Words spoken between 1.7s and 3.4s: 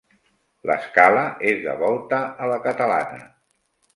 volta a la catalana.